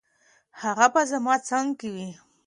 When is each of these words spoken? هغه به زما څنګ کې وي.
هغه 0.61 0.87
به 0.93 1.01
زما 1.11 1.35
څنګ 1.49 1.69
کې 1.79 1.89
وي. 1.95 2.09